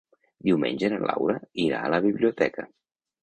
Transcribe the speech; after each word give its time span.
Diumenge 0.45 0.89
na 0.93 1.01
Laura 1.03 1.35
irà 1.65 1.81
a 1.81 1.91
la 1.97 2.01
biblioteca. 2.07 2.65